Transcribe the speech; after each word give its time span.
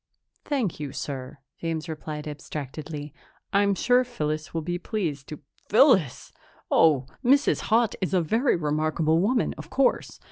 "Thank 0.45 0.79
you, 0.79 0.93
sir," 0.93 1.37
James 1.59 1.87
replied 1.87 2.27
abstractedly. 2.27 3.13
"I'm 3.53 3.75
sure 3.75 4.03
Phyllis 4.03 4.51
will 4.51 4.63
be 4.63 4.79
pleased 4.79 5.27
to" 5.27 5.41
"Phyllis! 5.69 6.33
Oh, 6.71 7.05
Mrs. 7.23 7.59
Haut 7.69 7.93
is 8.01 8.15
a 8.15 8.19
very 8.19 8.55
remarkable 8.55 9.19
woman, 9.19 9.53
of 9.59 9.69
course. 9.69 10.19